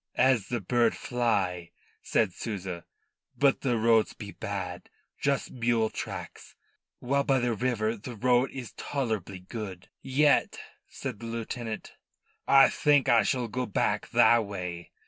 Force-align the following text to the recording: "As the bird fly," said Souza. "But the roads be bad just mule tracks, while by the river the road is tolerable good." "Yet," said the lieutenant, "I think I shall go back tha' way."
"As 0.17 0.47
the 0.47 0.61
bird 0.61 0.97
fly," 0.97 1.69
said 2.01 2.33
Souza. 2.33 2.85
"But 3.37 3.61
the 3.61 3.77
roads 3.77 4.13
be 4.13 4.31
bad 4.31 4.89
just 5.19 5.51
mule 5.51 5.91
tracks, 5.91 6.55
while 6.97 7.23
by 7.23 7.37
the 7.37 7.53
river 7.53 7.95
the 7.95 8.15
road 8.15 8.49
is 8.49 8.73
tolerable 8.73 9.37
good." 9.37 9.89
"Yet," 10.01 10.57
said 10.87 11.19
the 11.19 11.27
lieutenant, 11.27 11.93
"I 12.47 12.67
think 12.69 13.09
I 13.09 13.21
shall 13.21 13.47
go 13.47 13.67
back 13.67 14.09
tha' 14.09 14.41
way." 14.41 14.89